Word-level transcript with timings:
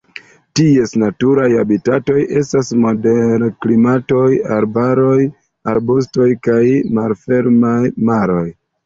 Ties 0.59 0.91
natura 1.01 1.43
habitato 1.55 2.15
estas 2.39 2.71
moderklimataj 2.85 4.31
arbaroj, 4.55 5.19
arbustaroj, 5.75 6.27
kaj 6.49 6.65
malfermaj 7.01 7.77
maroj. 8.11 8.45